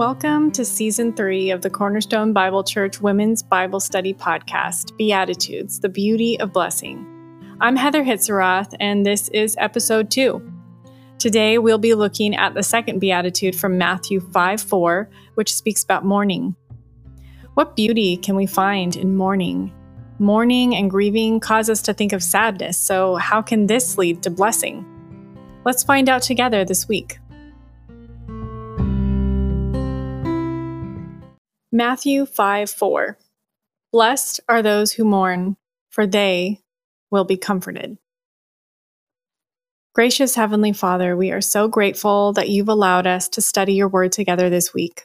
Welcome 0.00 0.50
to 0.52 0.64
season 0.64 1.12
three 1.12 1.50
of 1.50 1.60
the 1.60 1.68
Cornerstone 1.68 2.32
Bible 2.32 2.64
Church 2.64 3.02
Women's 3.02 3.42
Bible 3.42 3.80
Study 3.80 4.14
Podcast, 4.14 4.96
Beatitudes, 4.96 5.80
the 5.80 5.90
Beauty 5.90 6.40
of 6.40 6.54
Blessing. 6.54 7.04
I'm 7.60 7.76
Heather 7.76 8.02
Hitzeroth, 8.02 8.74
and 8.80 9.04
this 9.04 9.28
is 9.28 9.56
episode 9.58 10.10
two. 10.10 10.40
Today, 11.18 11.58
we'll 11.58 11.76
be 11.76 11.92
looking 11.92 12.34
at 12.34 12.54
the 12.54 12.62
second 12.62 12.98
Beatitude 12.98 13.54
from 13.54 13.76
Matthew 13.76 14.20
5 14.20 14.62
4, 14.62 15.10
which 15.34 15.54
speaks 15.54 15.84
about 15.84 16.06
mourning. 16.06 16.56
What 17.52 17.76
beauty 17.76 18.16
can 18.16 18.36
we 18.36 18.46
find 18.46 18.96
in 18.96 19.16
mourning? 19.16 19.70
Mourning 20.18 20.74
and 20.76 20.90
grieving 20.90 21.40
cause 21.40 21.68
us 21.68 21.82
to 21.82 21.92
think 21.92 22.14
of 22.14 22.22
sadness, 22.22 22.78
so 22.78 23.16
how 23.16 23.42
can 23.42 23.66
this 23.66 23.98
lead 23.98 24.22
to 24.22 24.30
blessing? 24.30 24.82
Let's 25.66 25.84
find 25.84 26.08
out 26.08 26.22
together 26.22 26.64
this 26.64 26.88
week. 26.88 27.18
Matthew 31.72 32.26
5 32.26 32.68
4. 32.68 33.18
Blessed 33.92 34.40
are 34.48 34.60
those 34.60 34.92
who 34.92 35.04
mourn, 35.04 35.56
for 35.88 36.04
they 36.04 36.60
will 37.12 37.24
be 37.24 37.36
comforted. 37.36 37.96
Gracious 39.94 40.34
Heavenly 40.34 40.72
Father, 40.72 41.16
we 41.16 41.30
are 41.30 41.40
so 41.40 41.68
grateful 41.68 42.32
that 42.32 42.48
you've 42.48 42.68
allowed 42.68 43.06
us 43.06 43.28
to 43.30 43.40
study 43.40 43.74
your 43.74 43.88
word 43.88 44.10
together 44.10 44.50
this 44.50 44.74
week. 44.74 45.02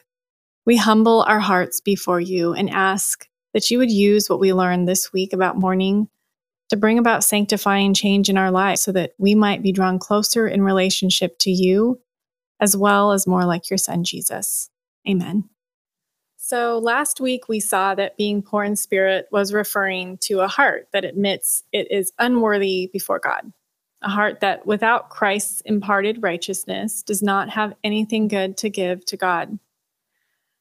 We 0.64 0.76
humble 0.76 1.22
our 1.22 1.38
hearts 1.38 1.80
before 1.80 2.20
you 2.20 2.52
and 2.52 2.68
ask 2.68 3.28
that 3.54 3.70
you 3.70 3.78
would 3.78 3.90
use 3.90 4.28
what 4.28 4.40
we 4.40 4.52
learned 4.52 4.88
this 4.88 5.12
week 5.12 5.32
about 5.32 5.56
mourning 5.56 6.08
to 6.70 6.76
bring 6.76 6.98
about 6.98 7.22
sanctifying 7.22 7.94
change 7.94 8.28
in 8.28 8.36
our 8.36 8.50
lives 8.50 8.82
so 8.82 8.90
that 8.90 9.12
we 9.18 9.36
might 9.36 9.62
be 9.62 9.70
drawn 9.70 10.00
closer 10.00 10.48
in 10.48 10.62
relationship 10.62 11.38
to 11.40 11.50
you 11.50 12.00
as 12.58 12.76
well 12.76 13.12
as 13.12 13.26
more 13.26 13.44
like 13.44 13.70
your 13.70 13.78
son 13.78 14.02
Jesus. 14.02 14.68
Amen. 15.08 15.48
So, 16.48 16.78
last 16.78 17.20
week 17.20 17.48
we 17.48 17.58
saw 17.58 17.96
that 17.96 18.16
being 18.16 18.40
poor 18.40 18.62
in 18.62 18.76
spirit 18.76 19.26
was 19.32 19.52
referring 19.52 20.18
to 20.18 20.42
a 20.42 20.46
heart 20.46 20.86
that 20.92 21.04
admits 21.04 21.64
it 21.72 21.90
is 21.90 22.12
unworthy 22.20 22.88
before 22.92 23.18
God, 23.18 23.52
a 24.00 24.08
heart 24.08 24.38
that 24.42 24.64
without 24.64 25.10
Christ's 25.10 25.60
imparted 25.62 26.22
righteousness 26.22 27.02
does 27.02 27.20
not 27.20 27.50
have 27.50 27.74
anything 27.82 28.28
good 28.28 28.56
to 28.58 28.70
give 28.70 29.04
to 29.06 29.16
God. 29.16 29.58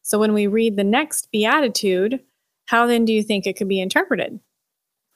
So, 0.02 0.17
when 0.17 0.33
we 0.33 0.47
read 0.47 0.75
the 0.75 0.83
next 0.83 1.31
beatitude, 1.31 2.19
how 2.66 2.88
then 2.88 3.06
do 3.06 3.13
you 3.13 3.22
think 3.22 3.45
it 3.45 3.56
could 3.56 3.69
be 3.69 3.80
interpreted? 3.80 4.39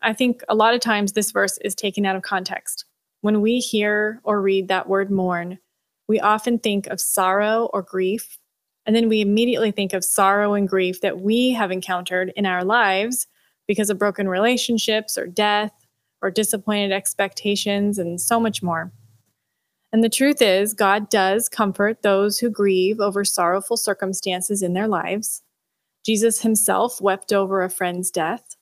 I 0.04 0.14
think 0.14 0.44
a 0.48 0.54
lot 0.54 0.76
of 0.76 0.82
times 0.82 1.14
this 1.14 1.32
verse 1.32 1.58
is 1.64 1.74
taken 1.74 2.06
out 2.06 2.16
of 2.16 2.22
context. 2.22 2.86
When 3.22 3.42
we 3.42 3.58
hear 3.58 4.22
or 4.24 4.40
read 4.40 4.68
that 4.68 4.88
word 4.88 5.10
mourn, 5.10 5.58
we 6.08 6.20
often 6.20 6.60
think 6.60 6.86
of 6.86 7.02
sorrow 7.02 7.72
or 7.74 7.82
grief 7.82 8.39
and 8.90 8.96
then 8.96 9.08
we 9.08 9.22
immediately 9.22 9.70
think 9.70 9.94
of 9.94 10.04
sorrow 10.04 10.56
and 10.56 10.68
grief 10.68 11.02
that 11.02 11.20
we 11.20 11.52
have 11.52 11.70
encountered 11.70 12.34
in 12.36 12.48
our 12.48 12.64
lives 12.64 13.28
because 13.68 13.92
of 13.92 14.00
broken 14.00 14.28
relationships 14.28 15.16
or 15.16 15.28
death 15.28 15.72
or 16.24 16.32
disappointed 16.32 16.92
expectations 16.92 18.00
and 18.00 18.20
so 18.20 18.40
much 18.40 18.64
more. 18.64 18.92
And 19.94 20.04
the 20.04 20.10
truth 20.10 20.42
is, 20.42 20.74
God 20.74 21.08
does 21.08 21.48
comfort 21.48 22.02
those 22.02 22.40
who 22.40 22.50
grieve 22.50 23.00
over 23.00 23.24
sorrowful 23.24 23.78
circumstances 23.78 24.64
in 24.64 24.74
their 24.74 24.88
lives. 24.88 25.44
Jesus 26.04 26.42
himself 26.42 27.00
wept 27.00 27.32
over 27.32 27.62
a 27.62 27.70
friend's 27.70 28.10
death. 28.10 28.56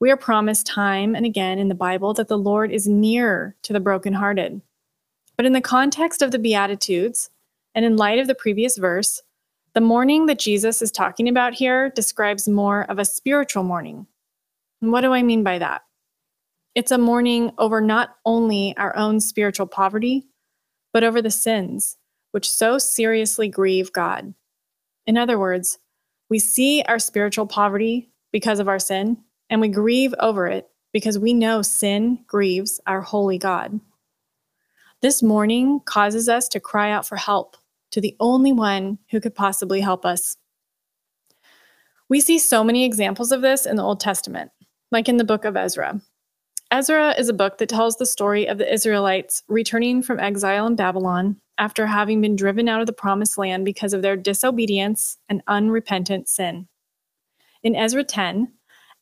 We 0.00 0.10
are 0.10 0.18
promised 0.18 0.66
time 0.66 1.14
and 1.14 1.24
again 1.24 1.58
in 1.58 1.68
the 1.68 1.74
Bible 1.74 2.12
that 2.12 2.28
the 2.28 2.36
Lord 2.36 2.70
is 2.70 2.86
near 2.86 3.56
to 3.62 3.72
the 3.72 3.80
brokenhearted. 3.80 4.60
But 5.34 5.46
in 5.46 5.54
the 5.54 5.62
context 5.62 6.20
of 6.20 6.30
the 6.30 6.38
Beatitudes, 6.38 7.30
and 7.76 7.84
in 7.84 7.96
light 7.96 8.18
of 8.18 8.26
the 8.26 8.34
previous 8.34 8.78
verse, 8.78 9.20
the 9.76 9.82
mourning 9.82 10.24
that 10.24 10.38
Jesus 10.38 10.80
is 10.80 10.90
talking 10.90 11.28
about 11.28 11.52
here 11.52 11.90
describes 11.90 12.48
more 12.48 12.84
of 12.90 12.98
a 12.98 13.04
spiritual 13.04 13.62
mourning. 13.62 14.06
And 14.80 14.90
what 14.90 15.02
do 15.02 15.12
I 15.12 15.22
mean 15.22 15.42
by 15.42 15.58
that? 15.58 15.82
It's 16.74 16.90
a 16.90 16.96
mourning 16.96 17.52
over 17.58 17.82
not 17.82 18.16
only 18.24 18.74
our 18.78 18.96
own 18.96 19.20
spiritual 19.20 19.66
poverty, 19.66 20.28
but 20.94 21.04
over 21.04 21.20
the 21.20 21.30
sins 21.30 21.98
which 22.32 22.50
so 22.50 22.78
seriously 22.78 23.48
grieve 23.48 23.92
God. 23.92 24.32
In 25.06 25.18
other 25.18 25.38
words, 25.38 25.78
we 26.30 26.38
see 26.38 26.82
our 26.88 26.98
spiritual 26.98 27.46
poverty 27.46 28.08
because 28.32 28.60
of 28.60 28.68
our 28.68 28.78
sin, 28.78 29.18
and 29.50 29.60
we 29.60 29.68
grieve 29.68 30.14
over 30.18 30.46
it 30.46 30.70
because 30.94 31.18
we 31.18 31.34
know 31.34 31.60
sin 31.60 32.24
grieves 32.26 32.80
our 32.86 33.02
holy 33.02 33.36
God. 33.36 33.78
This 35.02 35.22
mourning 35.22 35.80
causes 35.84 36.30
us 36.30 36.48
to 36.48 36.60
cry 36.60 36.90
out 36.90 37.06
for 37.06 37.16
help 37.16 37.58
to 37.96 38.00
the 38.02 38.14
only 38.20 38.52
one 38.52 38.98
who 39.10 39.22
could 39.22 39.34
possibly 39.34 39.80
help 39.80 40.04
us. 40.04 40.36
We 42.10 42.20
see 42.20 42.38
so 42.38 42.62
many 42.62 42.84
examples 42.84 43.32
of 43.32 43.40
this 43.40 43.64
in 43.64 43.76
the 43.76 43.82
Old 43.82 44.00
Testament, 44.00 44.50
like 44.90 45.08
in 45.08 45.16
the 45.16 45.24
book 45.24 45.46
of 45.46 45.56
Ezra. 45.56 46.02
Ezra 46.70 47.18
is 47.18 47.30
a 47.30 47.32
book 47.32 47.56
that 47.56 47.70
tells 47.70 47.96
the 47.96 48.04
story 48.04 48.46
of 48.46 48.58
the 48.58 48.70
Israelites 48.70 49.42
returning 49.48 50.02
from 50.02 50.20
exile 50.20 50.66
in 50.66 50.76
Babylon 50.76 51.40
after 51.56 51.86
having 51.86 52.20
been 52.20 52.36
driven 52.36 52.68
out 52.68 52.82
of 52.82 52.86
the 52.86 52.92
promised 52.92 53.38
land 53.38 53.64
because 53.64 53.94
of 53.94 54.02
their 54.02 54.14
disobedience 54.14 55.16
and 55.30 55.40
unrepentant 55.46 56.28
sin. 56.28 56.68
In 57.62 57.74
Ezra 57.74 58.04
10, 58.04 58.52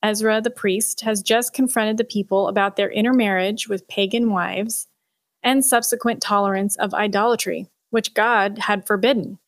Ezra 0.04 0.40
the 0.40 0.50
priest 0.50 1.00
has 1.00 1.20
just 1.20 1.52
confronted 1.52 1.96
the 1.96 2.04
people 2.04 2.46
about 2.46 2.76
their 2.76 2.92
intermarriage 2.92 3.66
with 3.66 3.88
pagan 3.88 4.30
wives 4.30 4.86
and 5.42 5.64
subsequent 5.64 6.22
tolerance 6.22 6.76
of 6.76 6.94
idolatry 6.94 7.68
which 7.94 8.12
God 8.12 8.58
had 8.58 8.88
forbidden. 8.88 9.38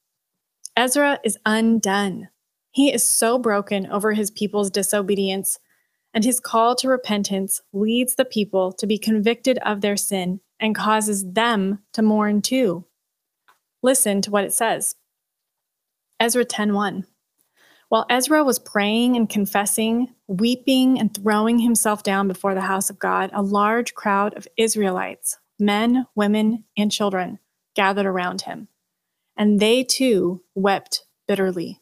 Ezra 0.77 1.19
is 1.25 1.37
undone. 1.45 2.29
He 2.71 2.93
is 2.93 3.03
so 3.05 3.41
broken 3.41 3.89
over 3.89 4.13
his 4.13 4.31
people's 4.31 4.71
disobedience, 4.71 5.59
and 6.15 6.23
his 6.23 6.39
call 6.39 6.77
to 6.77 6.87
repentance 6.89 7.61
leads 7.73 8.15
the 8.15 8.25
people 8.25 8.71
to 8.75 8.87
be 8.87 8.99
convicted 8.99 9.59
of 9.67 9.81
their 9.81 9.97
sin 9.97 10.39
and 10.61 10.77
causes 10.77 11.29
them 11.29 11.81
to 11.93 12.03
mourn 12.03 12.41
too. 12.41 12.85
Listen 13.83 14.23
to 14.23 14.31
what 14.31 14.45
it 14.45 14.55
says. 14.55 14.95
Ezra 16.21 16.45
10:1. 16.45 17.05
While 17.89 18.07
Ezra 18.09 18.45
was 18.45 18.61
praying 18.61 19.17
and 19.17 19.29
confessing, 19.29 20.15
weeping 20.29 21.01
and 21.01 21.13
throwing 21.13 21.59
himself 21.59 22.05
down 22.05 22.29
before 22.29 22.55
the 22.55 22.61
house 22.61 22.91
of 22.91 23.01
God, 23.01 23.31
a 23.33 23.43
large 23.43 23.95
crowd 23.95 24.37
of 24.37 24.47
Israelites, 24.57 25.37
men, 25.59 26.07
women, 26.15 26.63
and 26.77 26.93
children, 26.93 27.41
gathered 27.77 28.07
around 28.07 28.43
him, 28.43 28.67
and 29.37 29.61
they 29.61 29.85
too 29.85 30.43
wept 30.57 31.05
bitterly. 31.29 31.81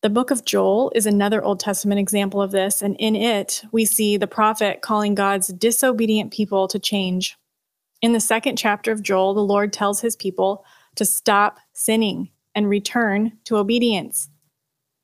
The 0.00 0.08
book 0.08 0.30
of 0.30 0.44
Joel 0.44 0.92
is 0.94 1.06
another 1.06 1.42
Old 1.42 1.58
Testament 1.58 1.98
example 1.98 2.40
of 2.40 2.52
this, 2.52 2.80
and 2.80 2.94
in 3.00 3.16
it, 3.16 3.64
we 3.72 3.84
see 3.84 4.16
the 4.16 4.28
prophet 4.28 4.80
calling 4.80 5.16
God's 5.16 5.48
disobedient 5.48 6.32
people 6.32 6.68
to 6.68 6.78
change. 6.78 7.36
In 8.00 8.12
the 8.12 8.20
second 8.20 8.56
chapter 8.56 8.92
of 8.92 9.02
Joel, 9.02 9.34
the 9.34 9.40
Lord 9.40 9.72
tells 9.72 10.00
his 10.00 10.14
people 10.14 10.64
to 10.94 11.04
stop 11.04 11.58
sinning 11.72 12.30
and 12.54 12.68
return 12.68 13.38
to 13.44 13.56
obedience. 13.56 14.30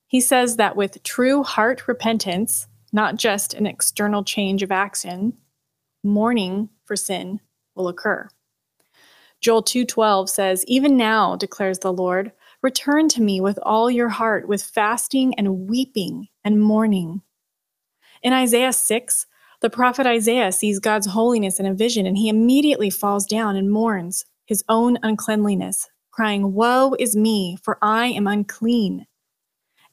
He 0.07 0.21
says 0.21 0.57
that 0.57 0.77
with 0.77 1.03
true 1.03 1.43
heart 1.43 1.89
repentance, 1.89 2.69
not 2.93 3.17
just 3.17 3.53
an 3.53 3.67
external 3.67 4.23
change 4.23 4.63
of 4.63 4.71
action, 4.71 5.33
mourning 6.05 6.69
for 6.85 6.95
sin 6.95 7.41
will 7.75 7.89
occur. 7.89 8.29
Joel 9.45 9.63
2:12 9.63 10.31
says, 10.31 10.65
"Even 10.67 10.97
now 10.97 11.37
declares 11.37 11.81
the 11.81 11.93
Lord, 11.93 12.33
return 12.63 13.09
to 13.11 13.21
me 13.21 13.43
with 13.43 13.59
all 13.63 13.91
your 13.91 14.09
heart 14.09 14.49
with 14.49 14.63
fasting 14.63 15.35
and 15.35 15.69
weeping 15.69 16.29
and 16.43 16.63
mourning." 16.63 17.21
In 18.23 18.33
Isaiah 18.33 18.73
6, 18.73 19.27
the 19.61 19.69
prophet 19.69 20.07
Isaiah 20.07 20.51
sees 20.51 20.79
God's 20.79 21.09
holiness 21.09 21.61
in 21.61 21.67
a 21.67 21.75
vision 21.75 22.07
and 22.07 22.17
he 22.17 22.31
immediately 22.31 22.89
falls 22.89 23.27
down 23.27 23.55
and 23.55 23.71
mourns 23.71 24.25
his 24.47 24.65
own 24.67 24.97
uncleanliness, 25.03 25.91
crying, 26.11 26.55
"Woe 26.55 26.95
is 26.99 27.15
me, 27.15 27.59
for 27.63 27.77
I 27.83 28.07
am 28.07 28.27
unclean." 28.27 29.07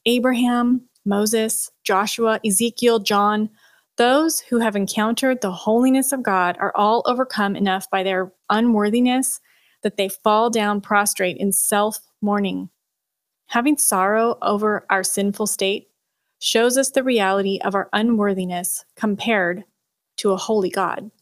Abraham, 0.06 0.88
Moses, 1.04 1.70
Joshua, 1.84 2.40
Ezekiel, 2.42 3.00
John, 3.00 3.50
those 4.02 4.40
who 4.40 4.58
have 4.58 4.74
encountered 4.74 5.40
the 5.40 5.52
holiness 5.52 6.10
of 6.10 6.24
God 6.24 6.56
are 6.58 6.72
all 6.74 7.04
overcome 7.06 7.54
enough 7.54 7.88
by 7.88 8.02
their 8.02 8.32
unworthiness 8.50 9.38
that 9.84 9.96
they 9.96 10.08
fall 10.08 10.50
down 10.50 10.80
prostrate 10.80 11.36
in 11.36 11.52
self 11.52 12.00
mourning. 12.20 12.68
Having 13.50 13.78
sorrow 13.78 14.38
over 14.42 14.84
our 14.90 15.04
sinful 15.04 15.46
state 15.46 15.86
shows 16.40 16.76
us 16.76 16.90
the 16.90 17.04
reality 17.04 17.60
of 17.62 17.76
our 17.76 17.88
unworthiness 17.92 18.84
compared 18.96 19.62
to 20.16 20.32
a 20.32 20.36
holy 20.36 20.70
God. 20.70 21.12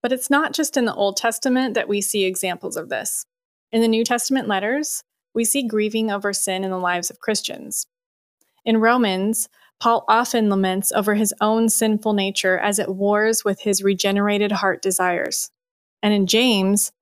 But 0.00 0.12
it's 0.12 0.30
not 0.30 0.52
just 0.52 0.76
in 0.76 0.84
the 0.84 0.94
Old 0.94 1.16
Testament 1.16 1.74
that 1.74 1.88
we 1.88 2.00
see 2.00 2.22
examples 2.22 2.76
of 2.76 2.88
this. 2.88 3.26
In 3.72 3.80
the 3.80 3.88
New 3.88 4.04
Testament 4.04 4.46
letters, 4.46 5.02
we 5.34 5.44
see 5.44 5.66
grieving 5.66 6.08
over 6.12 6.32
sin 6.32 6.62
in 6.62 6.70
the 6.70 6.78
lives 6.78 7.10
of 7.10 7.18
Christians. 7.18 7.88
In 8.64 8.76
Romans, 8.76 9.48
Paul 9.82 10.04
often 10.06 10.48
laments 10.48 10.92
over 10.92 11.16
his 11.16 11.34
own 11.40 11.68
sinful 11.68 12.12
nature 12.12 12.56
as 12.56 12.78
it 12.78 12.88
wars 12.88 13.44
with 13.44 13.60
his 13.60 13.82
regenerated 13.82 14.52
heart 14.52 14.80
desires. 14.80 15.50
And 16.04 16.14
in 16.14 16.28
James, 16.28 16.92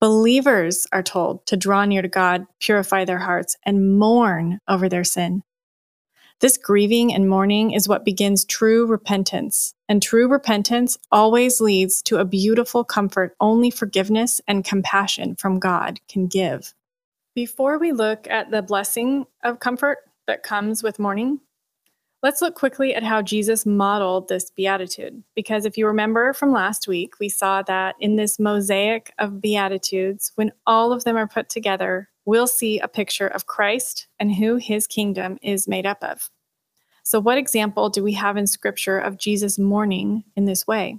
Believers 0.00 0.86
are 0.92 1.02
told 1.02 1.44
to 1.46 1.56
draw 1.56 1.84
near 1.84 2.02
to 2.02 2.08
God, 2.08 2.46
purify 2.60 3.04
their 3.04 3.18
hearts, 3.18 3.56
and 3.66 3.98
mourn 3.98 4.60
over 4.68 4.88
their 4.88 5.02
sin. 5.02 5.42
This 6.38 6.56
grieving 6.56 7.12
and 7.12 7.28
mourning 7.28 7.72
is 7.72 7.88
what 7.88 8.04
begins 8.04 8.44
true 8.44 8.86
repentance. 8.86 9.74
And 9.88 10.00
true 10.00 10.28
repentance 10.28 10.98
always 11.10 11.60
leads 11.60 12.00
to 12.02 12.18
a 12.18 12.24
beautiful 12.24 12.84
comfort 12.84 13.34
only 13.40 13.72
forgiveness 13.72 14.40
and 14.46 14.64
compassion 14.64 15.34
from 15.34 15.58
God 15.58 15.98
can 16.08 16.28
give. 16.28 16.72
Before 17.34 17.80
we 17.80 17.90
look 17.90 18.28
at 18.30 18.52
the 18.52 18.62
blessing 18.62 19.26
of 19.42 19.58
comfort 19.58 19.98
that 20.28 20.44
comes 20.44 20.84
with 20.84 21.00
mourning, 21.00 21.40
let's 22.22 22.42
look 22.42 22.54
quickly 22.54 22.94
at 22.94 23.02
how 23.02 23.22
Jesus 23.22 23.64
modeled 23.64 24.28
this 24.28 24.50
beatitude. 24.50 25.22
Because 25.34 25.64
if 25.64 25.76
you 25.76 25.86
remember 25.86 26.32
from 26.32 26.52
last 26.52 26.88
week, 26.88 27.14
we 27.20 27.28
saw 27.28 27.62
that 27.62 27.94
in 28.00 28.16
this 28.16 28.38
mosaic 28.38 29.12
of 29.18 29.40
beatitudes, 29.40 30.32
when 30.34 30.52
all 30.66 30.92
of 30.92 31.04
them 31.04 31.16
are 31.16 31.28
put 31.28 31.48
together, 31.48 32.08
we'll 32.24 32.46
see 32.46 32.78
a 32.78 32.88
picture 32.88 33.28
of 33.28 33.46
Christ 33.46 34.08
and 34.18 34.34
who 34.34 34.56
his 34.56 34.86
kingdom 34.86 35.38
is 35.42 35.68
made 35.68 35.86
up 35.86 36.02
of. 36.02 36.30
So, 37.04 37.20
what 37.20 37.38
example 37.38 37.88
do 37.88 38.02
we 38.02 38.12
have 38.12 38.36
in 38.36 38.46
scripture 38.46 38.98
of 38.98 39.16
Jesus 39.16 39.58
mourning 39.58 40.24
in 40.36 40.44
this 40.44 40.66
way? 40.66 40.98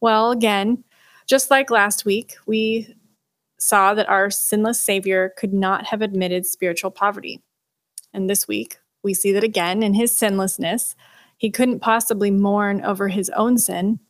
Well, 0.00 0.30
again, 0.30 0.84
just 1.26 1.50
like 1.50 1.70
last 1.70 2.04
week, 2.04 2.34
we 2.46 2.94
saw 3.58 3.94
that 3.94 4.08
our 4.08 4.30
sinless 4.30 4.80
Savior 4.80 5.32
could 5.38 5.54
not 5.54 5.86
have 5.86 6.02
admitted 6.02 6.44
spiritual 6.44 6.90
poverty. 6.90 7.40
And 8.12 8.28
this 8.28 8.46
week, 8.46 8.76
we 9.06 9.14
see 9.14 9.32
that 9.32 9.44
again 9.44 9.82
in 9.82 9.94
his 9.94 10.12
sinlessness, 10.12 10.94
he 11.38 11.50
couldn't 11.50 11.80
possibly 11.80 12.30
mourn 12.30 12.84
over 12.84 13.08
his 13.08 13.30
own 13.30 13.56
sin. 13.56 14.00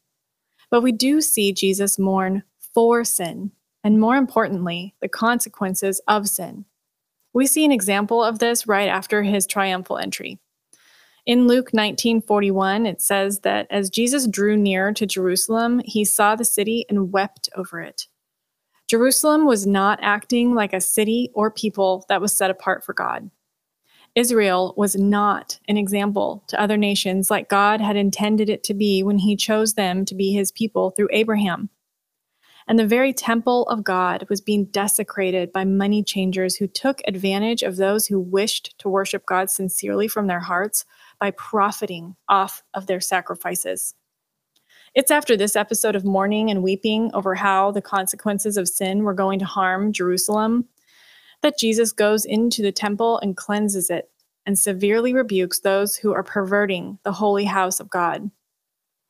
But 0.70 0.80
we 0.80 0.90
do 0.90 1.20
see 1.20 1.52
Jesus 1.52 1.98
mourn 1.98 2.42
for 2.74 3.04
sin 3.04 3.52
and 3.84 4.00
more 4.00 4.16
importantly, 4.16 4.96
the 5.00 5.08
consequences 5.08 6.00
of 6.08 6.28
sin. 6.28 6.64
We 7.32 7.46
see 7.46 7.64
an 7.64 7.70
example 7.70 8.24
of 8.24 8.40
this 8.40 8.66
right 8.66 8.88
after 8.88 9.22
his 9.22 9.46
triumphal 9.46 9.98
entry. 9.98 10.40
In 11.24 11.46
Luke 11.46 11.72
19:41, 11.72 12.84
it 12.84 13.00
says 13.00 13.40
that 13.40 13.68
as 13.70 13.90
Jesus 13.90 14.26
drew 14.26 14.56
near 14.56 14.92
to 14.92 15.06
Jerusalem, 15.06 15.82
he 15.84 16.04
saw 16.04 16.34
the 16.34 16.44
city 16.44 16.84
and 16.88 17.12
wept 17.12 17.48
over 17.54 17.80
it. 17.80 18.08
Jerusalem 18.88 19.46
was 19.46 19.68
not 19.68 20.00
acting 20.02 20.52
like 20.52 20.72
a 20.72 20.80
city 20.80 21.30
or 21.32 21.50
people 21.50 22.04
that 22.08 22.20
was 22.20 22.36
set 22.36 22.50
apart 22.50 22.84
for 22.84 22.92
God. 22.92 23.30
Israel 24.16 24.74
was 24.76 24.96
not 24.96 25.60
an 25.68 25.76
example 25.76 26.42
to 26.48 26.60
other 26.60 26.76
nations 26.76 27.30
like 27.30 27.48
God 27.48 27.80
had 27.80 27.94
intended 27.94 28.48
it 28.50 28.64
to 28.64 28.74
be 28.74 29.04
when 29.04 29.18
he 29.18 29.36
chose 29.36 29.74
them 29.74 30.04
to 30.06 30.14
be 30.14 30.32
his 30.32 30.50
people 30.50 30.90
through 30.90 31.10
Abraham 31.12 31.70
and 32.68 32.78
the 32.78 32.86
very 32.86 33.12
temple 33.12 33.62
of 33.68 33.84
God 33.84 34.26
was 34.28 34.40
being 34.40 34.64
desecrated 34.66 35.52
by 35.52 35.64
money 35.64 36.02
changers 36.02 36.56
who 36.56 36.66
took 36.66 37.00
advantage 37.06 37.62
of 37.62 37.76
those 37.76 38.06
who 38.06 38.18
wished 38.18 38.74
to 38.78 38.88
worship 38.88 39.24
God 39.24 39.50
sincerely 39.50 40.08
from 40.08 40.26
their 40.26 40.40
hearts 40.40 40.84
by 41.20 41.30
profiting 41.30 42.16
off 42.28 42.62
of 42.74 42.86
their 42.86 43.00
sacrifices. 43.00 43.94
It's 44.94 45.10
after 45.10 45.36
this 45.36 45.54
episode 45.54 45.94
of 45.94 46.04
mourning 46.04 46.50
and 46.50 46.62
weeping 46.62 47.10
over 47.14 47.34
how 47.34 47.70
the 47.70 47.82
consequences 47.82 48.56
of 48.56 48.68
sin 48.68 49.04
were 49.04 49.14
going 49.14 49.38
to 49.38 49.44
harm 49.44 49.92
Jerusalem 49.92 50.66
that 51.42 51.58
Jesus 51.58 51.92
goes 51.92 52.24
into 52.24 52.62
the 52.62 52.72
temple 52.72 53.18
and 53.18 53.36
cleanses 53.36 53.90
it 53.90 54.10
and 54.44 54.58
severely 54.58 55.12
rebukes 55.12 55.60
those 55.60 55.96
who 55.96 56.12
are 56.12 56.22
perverting 56.22 56.98
the 57.02 57.12
holy 57.12 57.44
house 57.44 57.80
of 57.80 57.90
God. 57.90 58.30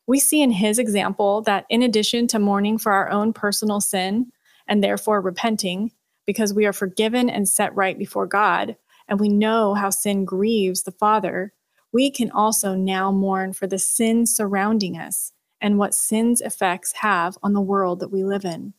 We 0.06 0.18
see 0.18 0.40
in 0.40 0.50
his 0.50 0.78
example 0.78 1.42
that 1.42 1.66
in 1.68 1.82
addition 1.82 2.26
to 2.28 2.38
mourning 2.38 2.78
for 2.78 2.92
our 2.92 3.10
own 3.10 3.32
personal 3.32 3.80
sin 3.80 4.32
and 4.66 4.82
therefore 4.82 5.20
repenting, 5.20 5.92
because 6.26 6.54
we 6.54 6.66
are 6.66 6.72
forgiven 6.72 7.28
and 7.28 7.48
set 7.48 7.74
right 7.74 7.98
before 7.98 8.26
God, 8.26 8.76
and 9.08 9.20
we 9.20 9.28
know 9.28 9.74
how 9.74 9.90
sin 9.90 10.24
grieves 10.24 10.82
the 10.82 10.90
Father, 10.90 11.52
we 11.92 12.10
can 12.10 12.30
also 12.30 12.74
now 12.74 13.12
mourn 13.12 13.52
for 13.52 13.66
the 13.66 13.78
sin 13.78 14.26
surrounding 14.26 14.98
us 14.98 15.32
and 15.60 15.78
what 15.78 15.94
sin's 15.94 16.40
effects 16.40 16.92
have 16.92 17.38
on 17.42 17.52
the 17.52 17.60
world 17.60 18.00
that 18.00 18.10
we 18.10 18.24
live 18.24 18.44
in. 18.44 18.74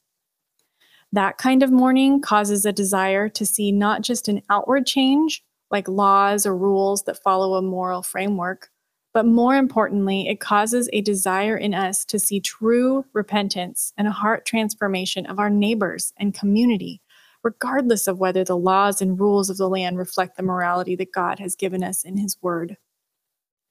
That 1.14 1.38
kind 1.38 1.64
of 1.64 1.72
mourning 1.72 2.22
causes 2.22 2.66
a 2.66 2.74
desire 2.74 3.30
to 3.30 3.46
see 3.46 3.72
not 3.72 4.02
just 4.02 4.28
an 4.28 4.42
outward 4.50 4.86
change, 4.86 5.44
like 5.72 5.88
laws 5.88 6.46
or 6.46 6.56
rules 6.56 7.04
that 7.04 7.22
follow 7.22 7.56
a 7.56 7.62
moral 7.62 8.04
framework, 8.04 8.70
but 9.14 9.26
more 9.26 9.56
importantly, 9.56 10.28
it 10.28 10.40
causes 10.40 10.90
a 10.94 11.02
desire 11.02 11.58
in 11.58 11.74
us 11.74 12.06
to 12.06 12.20
see 12.20 12.40
true 12.40 13.06
repentance 13.14 13.92
and 13.98 14.08
a 14.08 14.12
heart 14.12 14.46
transformation 14.46 15.26
of 15.26 15.40
our 15.40 15.50
neighbors 15.50 16.14
and 16.18 16.34
community, 16.34 17.02
regardless 17.44 18.08
of 18.08 18.20
whether 18.20 18.44
the 18.44 18.58
laws 18.58 19.02
and 19.02 19.20
rules 19.20 19.50
of 19.50 19.58
the 19.58 19.70
land 19.70 19.98
reflect 19.98 20.38
the 20.38 20.44
morality 20.44 20.96
that 20.96 21.14
God 21.14 21.40
has 21.40 21.56
given 21.56 21.84
us 21.84 22.04
in 22.04 22.18
His 22.18 22.38
Word. 22.42 22.78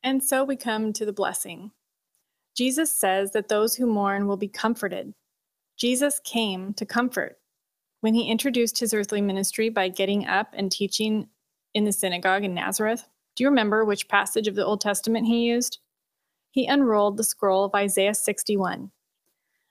And 0.03 0.25
so 0.25 0.43
we 0.43 0.57
come 0.57 0.93
to 0.95 1.07
the 1.07 1.13
blessing. 1.13 1.71
Jesus 2.57 2.93
says 2.93 3.33
that 3.33 3.49
those 3.49 3.77
who 3.77 3.87
mourn 3.87 4.27
will 4.27 4.37
be 4.37 4.49
comforted. 4.49 5.15
Jesus 5.77 6.21
came 6.25 6.73
to 6.75 6.87
comfort. 6.87 7.39
When 8.01 8.15
he 8.15 8.31
introduced 8.31 8.79
his 8.79 8.95
earthly 8.95 9.21
ministry 9.21 9.69
by 9.69 9.89
getting 9.89 10.27
up 10.27 10.49
and 10.53 10.71
teaching 10.71 11.29
in 11.75 11.85
the 11.85 11.93
synagogue 11.93 12.45
in 12.45 12.55
Nazareth, 12.55 13.07
do 13.35 13.45
you 13.45 13.51
remember 13.51 13.85
which 13.85 14.09
passage 14.09 14.49
of 14.49 14.55
the 14.55 14.65
Old 14.65 14.81
Testament 14.81 15.27
he 15.27 15.47
used? 15.47 15.79
He 16.51 16.67
unrolled 16.67 17.19
the 17.19 17.25
scroll 17.25 17.65
of 17.65 17.75
Isaiah 17.75 18.15
61. 18.15 18.91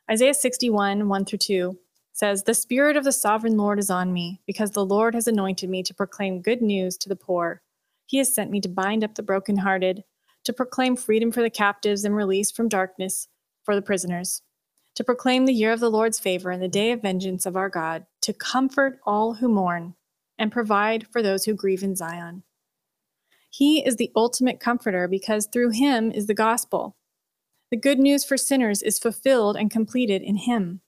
Isaiah 0.10 0.36
61, 0.36 1.10
1 1.10 1.26
through 1.26 1.40
2 1.40 1.80
says, 2.14 2.44
The 2.44 2.54
Spirit 2.54 2.96
of 2.96 3.04
the 3.04 3.12
sovereign 3.12 3.58
Lord 3.58 3.80
is 3.80 3.90
on 3.90 4.14
me, 4.14 4.40
because 4.46 4.72
the 4.72 4.86
Lord 4.86 5.16
has 5.16 5.28
anointed 5.28 5.68
me 5.68 5.82
to 5.82 5.96
proclaim 5.96 6.44
good 6.44 6.62
news 6.62 6.96
to 6.98 7.10
the 7.10 7.16
poor. 7.16 7.64
He 8.06 8.20
has 8.20 8.34
sent 8.34 8.52
me 8.52 8.62
to 8.62 8.70
bind 8.70 9.04
up 9.04 9.16
the 9.16 9.24
brokenhearted, 9.24 10.04
to 10.44 10.54
proclaim 10.54 10.96
freedom 10.96 11.32
for 11.32 11.42
the 11.42 11.50
captives 11.50 12.06
and 12.06 12.16
release 12.16 12.52
from 12.52 12.70
darkness 12.70 13.28
for 13.64 13.74
the 13.74 13.82
prisoners, 13.82 14.44
to 14.96 15.04
proclaim 15.04 15.46
the 15.46 15.54
year 15.54 15.72
of 15.72 15.80
the 15.80 15.92
Lord's 15.92 16.20
favor 16.20 16.52
and 16.52 16.62
the 16.62 16.68
day 16.68 16.92
of 16.92 17.02
vengeance 17.02 17.46
of 17.46 17.56
our 17.56 17.70
God, 17.70 18.06
to 18.22 18.34
comfort 18.34 19.00
all 19.06 19.36
who 19.36 19.48
mourn, 19.48 19.96
and 20.38 20.52
provide 20.52 21.08
for 21.08 21.22
those 21.22 21.46
who 21.46 21.54
grieve 21.54 21.84
in 21.84 21.96
Zion 21.96 22.44
he 23.56 23.80
is 23.86 23.96
the 23.96 24.12
ultimate 24.18 24.60
comforter 24.60 25.08
because 25.08 25.48
through 25.48 25.70
him 25.70 26.12
is 26.12 26.28
the 26.28 26.34
gospel. 26.34 26.98
The 27.72 27.78
good 27.78 28.00
news 28.00 28.26
for 28.26 28.36
sinners 28.36 28.82
is 28.82 29.00
fulfilled 29.00 29.56
and 29.56 29.72
completed 29.72 30.22
in 30.22 30.36
him. 30.36 30.82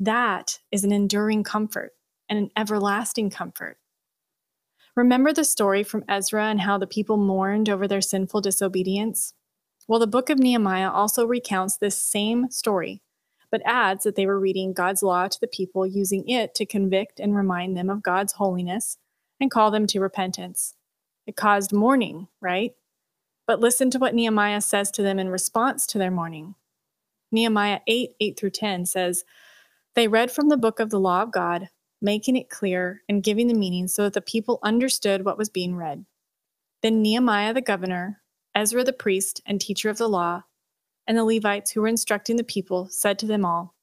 That 0.00 0.60
is 0.72 0.82
an 0.84 0.92
enduring 0.92 1.44
comfort 1.44 1.92
and 2.26 2.38
an 2.38 2.50
everlasting 2.56 3.28
comfort. 3.28 3.76
Remember 4.96 5.30
the 5.30 5.44
story 5.44 5.82
from 5.82 6.04
Ezra 6.08 6.46
and 6.46 6.62
how 6.62 6.78
the 6.78 6.86
people 6.86 7.18
mourned 7.18 7.68
over 7.68 7.86
their 7.86 8.00
sinful 8.00 8.40
disobedience? 8.40 9.34
Well, 9.86 10.00
the 10.00 10.06
book 10.06 10.30
of 10.30 10.38
Nehemiah 10.38 10.90
also 10.90 11.26
recounts 11.26 11.76
this 11.76 11.98
same 11.98 12.50
story, 12.50 13.02
but 13.54 13.62
adds 13.64 14.02
that 14.02 14.16
they 14.16 14.26
were 14.26 14.40
reading 14.40 14.72
God's 14.72 15.00
law 15.00 15.28
to 15.28 15.40
the 15.40 15.46
people, 15.46 15.86
using 15.86 16.28
it 16.28 16.56
to 16.56 16.66
convict 16.66 17.20
and 17.20 17.36
remind 17.36 17.76
them 17.76 17.88
of 17.88 18.02
God's 18.02 18.32
holiness 18.32 18.98
and 19.38 19.48
call 19.48 19.70
them 19.70 19.86
to 19.86 20.00
repentance. 20.00 20.74
It 21.24 21.36
caused 21.36 21.72
mourning, 21.72 22.26
right? 22.40 22.72
But 23.46 23.60
listen 23.60 23.92
to 23.92 24.00
what 24.00 24.12
Nehemiah 24.12 24.60
says 24.60 24.90
to 24.90 25.02
them 25.02 25.20
in 25.20 25.28
response 25.28 25.86
to 25.86 25.98
their 25.98 26.10
mourning. 26.10 26.56
Nehemiah 27.30 27.78
8 27.86 28.16
8 28.18 28.36
through 28.36 28.50
10 28.50 28.86
says, 28.86 29.22
They 29.94 30.08
read 30.08 30.32
from 30.32 30.48
the 30.48 30.56
book 30.56 30.80
of 30.80 30.90
the 30.90 30.98
law 30.98 31.22
of 31.22 31.30
God, 31.30 31.68
making 32.02 32.34
it 32.34 32.50
clear 32.50 33.02
and 33.08 33.22
giving 33.22 33.46
the 33.46 33.54
meaning 33.54 33.86
so 33.86 34.02
that 34.02 34.14
the 34.14 34.20
people 34.20 34.58
understood 34.64 35.24
what 35.24 35.38
was 35.38 35.48
being 35.48 35.76
read. 35.76 36.06
Then 36.82 37.02
Nehemiah 37.02 37.54
the 37.54 37.60
governor, 37.60 38.20
Ezra 38.52 38.82
the 38.82 38.92
priest 38.92 39.42
and 39.46 39.60
teacher 39.60 39.90
of 39.90 39.98
the 39.98 40.08
law, 40.08 40.42
and 41.06 41.16
the 41.16 41.24
Levites 41.24 41.70
who 41.72 41.80
were 41.80 41.88
instructing 41.88 42.36
the 42.36 42.44
people 42.44 42.88
said 42.90 43.18
to 43.18 43.26
them 43.26 43.44
all, 43.44 43.74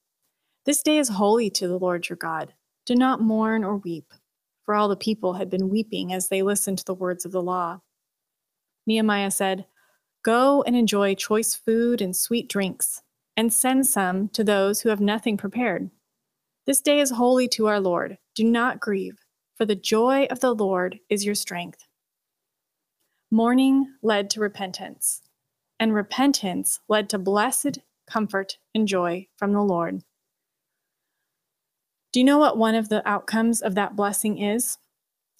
This 0.65 0.81
day 0.81 0.97
is 0.97 1.09
holy 1.09 1.49
to 1.51 1.67
the 1.67 1.77
Lord 1.77 2.09
your 2.09 2.17
God. 2.17 2.53
Do 2.85 2.95
not 2.95 3.21
mourn 3.21 3.63
or 3.63 3.77
weep 3.77 4.13
for 4.63 4.75
all 4.75 4.87
the 4.87 4.95
people 4.95 5.33
had 5.33 5.49
been 5.49 5.69
weeping 5.69 6.13
as 6.13 6.29
they 6.29 6.41
listened 6.41 6.77
to 6.77 6.85
the 6.85 6.93
words 6.93 7.25
of 7.25 7.31
the 7.31 7.41
law. 7.41 7.81
Nehemiah 8.87 9.31
said, 9.31 9.65
Go 10.23 10.63
and 10.63 10.75
enjoy 10.75 11.15
choice 11.15 11.55
food 11.55 12.01
and 12.01 12.15
sweet 12.15 12.47
drinks, 12.47 13.01
and 13.35 13.51
send 13.51 13.87
some 13.87 14.29
to 14.29 14.43
those 14.43 14.81
who 14.81 14.89
have 14.89 15.01
nothing 15.01 15.35
prepared. 15.35 15.89
This 16.65 16.79
day 16.79 16.99
is 16.99 17.11
holy 17.11 17.47
to 17.49 17.67
our 17.67 17.79
Lord. 17.79 18.17
Do 18.35 18.43
not 18.43 18.79
grieve, 18.79 19.17
for 19.55 19.65
the 19.65 19.75
joy 19.75 20.25
of 20.29 20.39
the 20.39 20.53
Lord 20.53 20.99
is 21.09 21.25
your 21.25 21.35
strength. 21.35 21.87
Mourning 23.31 23.87
led 24.01 24.29
to 24.29 24.39
repentance, 24.39 25.21
and 25.81 25.95
repentance 25.95 26.79
led 26.87 27.09
to 27.09 27.17
blessed 27.17 27.79
comfort 28.07 28.59
and 28.75 28.87
joy 28.87 29.27
from 29.35 29.51
the 29.51 29.63
Lord. 29.63 30.03
Do 32.13 32.19
you 32.19 32.23
know 32.23 32.37
what 32.37 32.57
one 32.57 32.75
of 32.75 32.89
the 32.89 33.05
outcomes 33.09 33.61
of 33.61 33.73
that 33.75 33.95
blessing 33.95 34.37
is? 34.37 34.77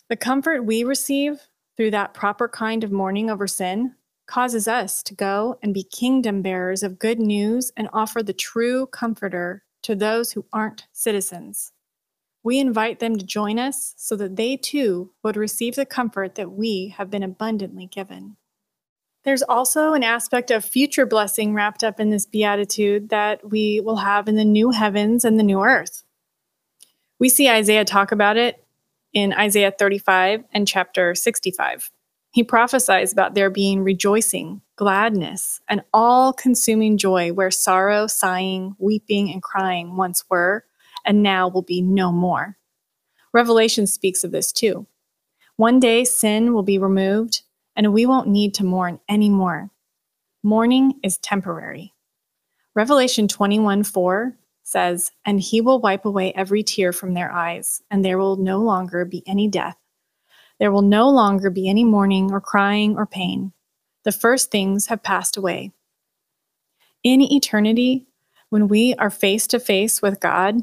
The 0.10 0.16
comfort 0.16 0.66
we 0.66 0.84
receive 0.84 1.48
through 1.78 1.92
that 1.92 2.16
proper 2.16 2.50
kind 2.50 2.84
of 2.84 2.92
mourning 2.92 3.30
over 3.30 3.48
sin 3.48 3.96
causes 4.26 4.68
us 4.68 5.04
to 5.04 5.14
go 5.14 5.60
and 5.62 5.76
be 5.76 5.84
kingdom 5.84 6.42
bearers 6.42 6.82
of 6.82 6.98
good 6.98 7.20
news 7.20 7.72
and 7.78 7.88
offer 7.94 8.24
the 8.24 8.34
true 8.34 8.88
comforter 8.88 9.64
to 9.84 9.96
those 9.96 10.32
who 10.32 10.46
aren't 10.52 10.88
citizens. 10.92 11.72
We 12.44 12.60
invite 12.60 13.00
them 13.00 13.16
to 13.18 13.26
join 13.26 13.60
us 13.60 13.94
so 13.98 14.16
that 14.16 14.38
they 14.38 14.58
too 14.58 15.12
would 15.24 15.38
receive 15.38 15.76
the 15.76 15.86
comfort 15.86 16.34
that 16.36 16.52
we 16.52 16.96
have 16.98 17.12
been 17.12 17.24
abundantly 17.24 17.86
given. 17.86 18.38
There's 19.24 19.44
also 19.44 19.94
an 19.94 20.04
aspect 20.04 20.50
of 20.50 20.66
future 20.66 21.06
blessing 21.06 21.54
wrapped 21.54 21.84
up 21.84 22.00
in 22.00 22.10
this 22.10 22.26
beatitude 22.26 23.10
that 23.10 23.50
we 23.50 23.80
will 23.80 23.98
have 23.98 24.28
in 24.28 24.36
the 24.36 24.46
new 24.46 24.72
heavens 24.72 25.24
and 25.24 25.38
the 25.38 25.44
new 25.44 25.62
earth. 25.62 26.04
We 27.20 27.30
see 27.30 27.48
Isaiah 27.48 27.86
talk 27.86 28.12
about 28.12 28.38
it 28.38 28.66
in 29.14 29.34
Isaiah 29.34 29.72
35 29.78 30.44
and 30.54 30.68
chapter 30.68 31.14
65. 31.14 31.92
He 32.32 32.44
prophesies 32.44 33.12
about 33.12 33.36
there 33.36 33.50
being 33.50 33.84
rejoicing, 33.84 34.62
gladness, 34.78 35.60
and 35.68 35.82
all 35.94 36.34
consuming 36.34 36.98
joy 36.98 37.34
where 37.34 37.52
sorrow, 37.52 38.08
sighing, 38.08 38.76
weeping, 38.80 39.30
and 39.32 39.44
crying 39.44 39.98
once 39.98 40.24
were, 40.30 40.64
and 41.06 41.22
now 41.22 41.48
will 41.48 41.62
be 41.62 41.82
no 41.82 42.12
more. 42.12 42.58
Revelation 43.34 43.86
speaks 43.86 44.24
of 44.24 44.32
this 44.32 44.52
too. 44.52 44.88
One 45.58 45.80
day 45.80 46.06
sin 46.06 46.54
will 46.54 46.64
be 46.64 46.80
removed, 46.80 47.44
and 47.82 47.94
we 47.94 48.06
won't 48.06 48.28
need 48.28 48.54
to 48.54 48.64
mourn 48.64 49.00
anymore. 49.10 49.72
Mourning 50.44 51.00
is 51.02 51.18
temporary. 51.18 51.96
Revelation 52.76 53.28
21 53.28 53.84
4 53.84 54.38
says, 54.62 55.12
And 55.26 55.40
he 55.40 55.62
will 55.62 55.82
wipe 55.82 56.06
away 56.06 56.32
every 56.34 56.62
tear 56.62 56.94
from 56.94 57.16
their 57.16 57.32
eyes, 57.32 57.82
and 57.90 58.06
there 58.06 58.20
will 58.20 58.36
no 58.36 58.60
longer 58.60 59.04
be 59.04 59.24
any 59.26 59.48
death. 59.48 59.78
There 60.60 60.72
will 60.72 60.84
no 60.84 61.10
longer 61.10 61.50
be 61.50 61.68
any 61.68 61.84
mourning 61.84 62.32
or 62.32 62.40
crying 62.40 62.98
or 62.98 63.08
pain. 63.08 63.52
The 64.04 64.12
first 64.12 64.52
things 64.52 64.86
have 64.86 65.02
passed 65.02 65.36
away. 65.36 65.72
In 67.04 67.20
eternity, 67.20 68.06
when 68.50 68.68
we 68.68 68.94
are 69.00 69.10
face 69.10 69.48
to 69.48 69.60
face 69.60 70.04
with 70.04 70.20
God, 70.20 70.58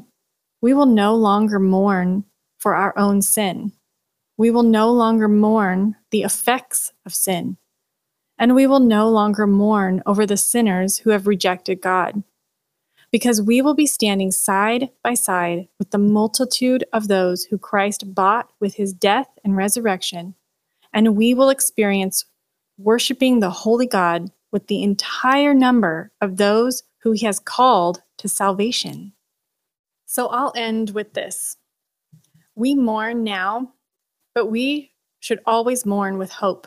we 0.61 0.73
will 0.73 0.85
no 0.85 1.15
longer 1.15 1.59
mourn 1.59 2.23
for 2.57 2.75
our 2.75 2.97
own 2.97 3.21
sin. 3.21 3.73
We 4.39 4.51
will 4.51 4.63
no 4.63 4.89
longer 4.89 5.27
mourn 5.27 5.97
the 6.11 6.23
effects 6.23 6.93
of 7.05 7.13
sin. 7.13 7.57
And 8.37 8.55
we 8.55 8.67
will 8.67 8.79
no 8.79 9.09
longer 9.09 9.45
mourn 9.45 10.01
over 10.05 10.25
the 10.25 10.37
sinners 10.37 10.99
who 10.99 11.09
have 11.09 11.27
rejected 11.27 11.81
God 11.81 12.23
because 13.11 13.41
we 13.41 13.61
will 13.61 13.73
be 13.73 13.85
standing 13.85 14.31
side 14.31 14.91
by 15.03 15.13
side 15.13 15.67
with 15.77 15.91
the 15.91 15.97
multitude 15.97 16.85
of 16.93 17.09
those 17.09 17.43
who 17.43 17.57
Christ 17.57 18.15
bought 18.15 18.49
with 18.61 18.75
his 18.75 18.93
death 18.93 19.27
and 19.43 19.57
resurrection, 19.57 20.35
and 20.93 21.17
we 21.17 21.33
will 21.33 21.49
experience 21.49 22.23
worshiping 22.77 23.41
the 23.41 23.49
holy 23.49 23.87
God 23.87 24.31
with 24.53 24.67
the 24.67 24.83
entire 24.83 25.53
number 25.53 26.13
of 26.21 26.37
those 26.37 26.83
who 26.99 27.11
he 27.11 27.25
has 27.25 27.41
called 27.41 28.03
to 28.19 28.29
salvation. 28.29 29.11
So 30.05 30.27
I'll 30.27 30.53
end 30.55 30.91
with 30.91 31.13
this. 31.13 31.57
We 32.55 32.73
mourn 32.73 33.25
now, 33.25 33.73
but 34.39 34.45
we 34.45 34.93
should 35.19 35.41
always 35.45 35.85
mourn 35.85 36.17
with 36.17 36.31
hope. 36.31 36.65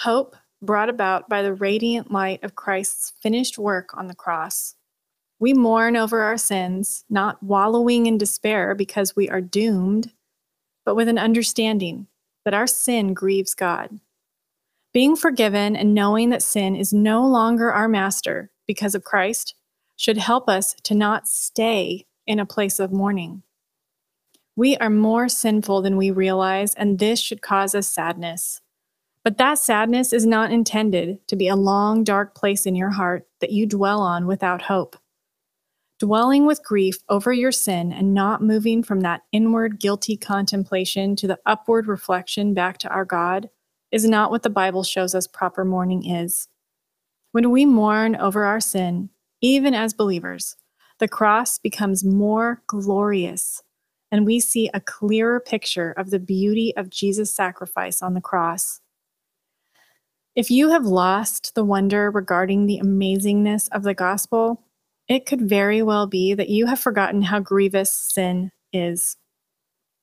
Hope 0.00 0.36
brought 0.60 0.90
about 0.90 1.30
by 1.30 1.40
the 1.40 1.54
radiant 1.54 2.10
light 2.10 2.44
of 2.44 2.54
Christ's 2.54 3.14
finished 3.22 3.56
work 3.56 3.96
on 3.96 4.06
the 4.06 4.14
cross. 4.14 4.74
We 5.38 5.54
mourn 5.54 5.96
over 5.96 6.20
our 6.20 6.36
sins, 6.36 7.06
not 7.08 7.42
wallowing 7.42 8.04
in 8.04 8.18
despair 8.18 8.74
because 8.74 9.16
we 9.16 9.30
are 9.30 9.40
doomed, 9.40 10.12
but 10.84 10.94
with 10.94 11.08
an 11.08 11.16
understanding 11.16 12.06
that 12.44 12.52
our 12.52 12.66
sin 12.66 13.14
grieves 13.14 13.54
God. 13.54 13.98
Being 14.92 15.16
forgiven 15.16 15.74
and 15.76 15.94
knowing 15.94 16.28
that 16.28 16.42
sin 16.42 16.76
is 16.76 16.92
no 16.92 17.26
longer 17.26 17.72
our 17.72 17.88
master 17.88 18.50
because 18.66 18.94
of 18.94 19.04
Christ 19.04 19.54
should 19.96 20.18
help 20.18 20.50
us 20.50 20.74
to 20.82 20.94
not 20.94 21.26
stay 21.26 22.04
in 22.26 22.38
a 22.38 22.44
place 22.44 22.78
of 22.78 22.92
mourning. 22.92 23.42
We 24.56 24.76
are 24.76 24.90
more 24.90 25.28
sinful 25.28 25.82
than 25.82 25.96
we 25.96 26.10
realize, 26.10 26.74
and 26.74 26.98
this 26.98 27.20
should 27.20 27.42
cause 27.42 27.74
us 27.74 27.88
sadness. 27.88 28.60
But 29.22 29.38
that 29.38 29.58
sadness 29.58 30.12
is 30.12 30.26
not 30.26 30.52
intended 30.52 31.26
to 31.28 31.36
be 31.36 31.48
a 31.48 31.56
long, 31.56 32.04
dark 32.04 32.34
place 32.34 32.66
in 32.66 32.74
your 32.74 32.90
heart 32.90 33.26
that 33.40 33.52
you 33.52 33.66
dwell 33.66 34.00
on 34.00 34.26
without 34.26 34.62
hope. 34.62 34.96
Dwelling 35.98 36.46
with 36.46 36.64
grief 36.64 36.96
over 37.10 37.30
your 37.30 37.52
sin 37.52 37.92
and 37.92 38.14
not 38.14 38.42
moving 38.42 38.82
from 38.82 39.00
that 39.00 39.22
inward 39.32 39.78
guilty 39.78 40.16
contemplation 40.16 41.14
to 41.16 41.26
the 41.26 41.38
upward 41.44 41.86
reflection 41.86 42.54
back 42.54 42.78
to 42.78 42.88
our 42.88 43.04
God 43.04 43.50
is 43.92 44.06
not 44.06 44.30
what 44.30 44.42
the 44.42 44.48
Bible 44.50 44.82
shows 44.82 45.14
us 45.14 45.26
proper 45.26 45.64
mourning 45.64 46.06
is. 46.06 46.48
When 47.32 47.50
we 47.50 47.66
mourn 47.66 48.16
over 48.16 48.44
our 48.44 48.60
sin, 48.60 49.10
even 49.42 49.74
as 49.74 49.92
believers, 49.92 50.56
the 50.98 51.08
cross 51.08 51.58
becomes 51.58 52.02
more 52.04 52.62
glorious 52.66 53.62
and 54.10 54.26
we 54.26 54.40
see 54.40 54.70
a 54.72 54.80
clearer 54.80 55.40
picture 55.40 55.92
of 55.92 56.10
the 56.10 56.18
beauty 56.18 56.72
of 56.76 56.90
Jesus' 56.90 57.34
sacrifice 57.34 58.02
on 58.02 58.14
the 58.14 58.20
cross. 58.20 58.80
If 60.36 60.50
you 60.50 60.70
have 60.70 60.84
lost 60.84 61.54
the 61.54 61.64
wonder 61.64 62.10
regarding 62.10 62.66
the 62.66 62.80
amazingness 62.82 63.68
of 63.72 63.82
the 63.82 63.94
gospel, 63.94 64.64
it 65.08 65.26
could 65.26 65.48
very 65.48 65.82
well 65.82 66.06
be 66.06 66.34
that 66.34 66.48
you 66.48 66.66
have 66.66 66.78
forgotten 66.78 67.22
how 67.22 67.40
grievous 67.40 67.92
sin 67.92 68.52
is. 68.72 69.16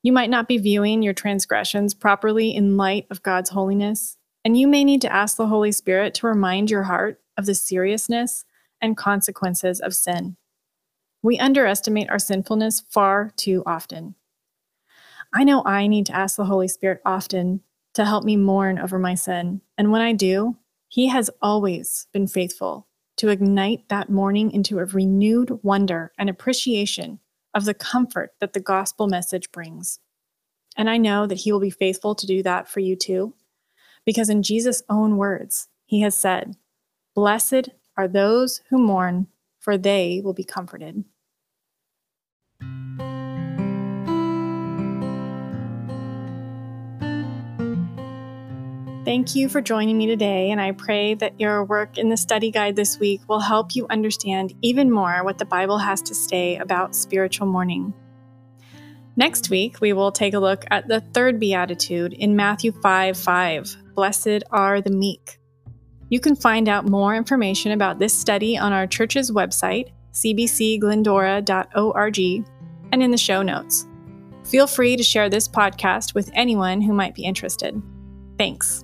You 0.04 0.12
might 0.12 0.30
not 0.30 0.48
be 0.48 0.58
viewing 0.58 1.02
your 1.02 1.14
transgressions 1.14 1.94
properly 1.94 2.54
in 2.54 2.78
light 2.78 3.08
of 3.10 3.24
God's 3.24 3.50
holiness, 3.50 4.18
and 4.44 4.58
you 4.58 4.68
may 4.68 4.84
need 4.84 5.02
to 5.02 5.12
ask 5.12 5.38
the 5.38 5.48
Holy 5.48 5.72
Spirit 5.72 6.14
to 6.16 6.28
remind 6.28 6.70
your 6.70 6.84
heart 6.84 7.22
of 7.38 7.46
the 7.46 7.56
seriousness 7.56 8.44
and 8.82 8.98
consequences 8.98 9.80
of 9.80 9.96
sin. 9.96 10.38
We 11.28 11.38
underestimate 11.40 12.10
our 12.10 12.20
sinfulness 12.20 12.86
far 12.90 13.32
too 13.36 13.62
often. 13.66 14.16
I 15.34 15.44
know 15.44 15.62
I 15.66 15.88
need 15.88 16.06
to 16.06 16.16
ask 16.16 16.38
the 16.38 16.46
Holy 16.46 16.70
Spirit 16.70 17.02
often 17.04 17.64
to 17.96 18.06
help 18.06 18.24
me 18.24 18.38
mourn 18.38 18.80
over 18.80 18.98
my 18.98 19.14
sin, 19.14 19.60
and 19.78 19.92
when 19.92 20.00
I 20.00 20.14
do, 20.14 20.56
He 20.88 21.10
has 21.10 21.30
always 21.42 22.08
been 22.14 22.28
faithful 22.28 22.88
to 23.18 23.28
ignite 23.28 23.90
that 23.90 24.10
mourning 24.10 24.52
into 24.52 24.80
a 24.80 24.86
renewed 24.86 25.62
wonder 25.64 26.14
and 26.18 26.30
appreciation 26.30 27.20
of 27.54 27.66
the 27.66 27.74
comfort 27.74 28.32
that 28.40 28.54
the 28.54 28.62
gospel 28.62 29.08
message 29.08 29.52
brings. 29.52 30.00
And 30.78 30.90
I 30.90 30.96
know 30.96 31.28
that 31.28 31.40
He 31.40 31.52
will 31.52 31.60
be 31.60 31.70
faithful 31.70 32.16
to 32.16 32.26
do 32.26 32.42
that 32.44 32.70
for 32.70 32.80
you 32.80 32.96
too, 32.96 33.34
because 34.06 34.30
in 34.30 34.44
Jesus' 34.44 34.82
own 34.90 35.18
words, 35.18 35.68
He 35.86 36.00
has 36.04 36.16
said, 36.16 36.56
Blessed 37.14 37.68
are 37.98 38.08
those 38.08 38.62
who 38.70 38.78
mourn, 38.78 39.28
for 39.60 39.78
they 39.78 40.22
will 40.24 40.34
be 40.34 40.46
comforted. 40.46 41.04
Thank 49.08 49.36
you 49.36 49.48
for 49.48 49.62
joining 49.62 49.98
me 49.98 50.06
today, 50.06 50.52
and 50.52 50.60
I 50.60 50.74
pray 50.74 51.14
that 51.14 51.40
your 51.40 51.64
work 51.64 51.98
in 51.98 52.10
the 52.10 52.18
study 52.18 52.52
guide 52.52 52.76
this 52.76 53.00
week 53.00 53.22
will 53.30 53.40
help 53.40 53.74
you 53.74 53.88
understand 53.90 54.54
even 54.62 54.92
more 54.92 55.24
what 55.24 55.38
the 55.38 55.46
Bible 55.46 55.78
has 55.78 56.02
to 56.02 56.14
say 56.14 56.58
about 56.58 56.94
spiritual 56.94 57.48
mourning. 57.48 57.94
Next 59.16 59.50
week, 59.50 59.80
we 59.80 59.94
will 59.94 60.12
take 60.12 60.34
a 60.34 60.40
look 60.40 60.66
at 60.72 60.90
the 60.90 61.00
third 61.00 61.40
beatitude 61.40 62.12
in 62.12 62.36
Matthew 62.36 62.74
5 62.74 63.18
5 63.18 63.78
Blessed 63.96 64.44
are 64.52 64.82
the 64.82 64.92
meek. 64.92 65.40
You 66.10 66.20
can 66.20 66.36
find 66.36 66.68
out 66.68 66.90
more 66.90 67.16
information 67.16 67.72
about 67.72 68.00
this 68.00 68.14
study 68.14 68.58
on 68.58 68.74
our 68.74 68.88
church's 68.88 69.32
website, 69.32 69.94
cbcglendora.org, 70.12 72.20
and 72.92 73.02
in 73.02 73.12
the 73.12 73.18
show 73.18 73.42
notes. 73.42 73.88
Feel 74.44 74.68
free 74.68 74.98
to 74.98 75.04
share 75.04 75.30
this 75.30 75.48
podcast 75.48 76.14
with 76.14 76.30
anyone 76.34 76.82
who 76.82 76.92
might 76.92 77.16
be 77.16 77.24
interested. 77.24 77.82
Thanks 78.38 78.84